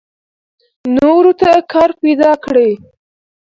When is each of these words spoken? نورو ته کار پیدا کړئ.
نورو 0.95 1.31
ته 1.39 1.51
کار 1.71 1.89
پیدا 2.01 2.31
کړئ. 2.43 2.71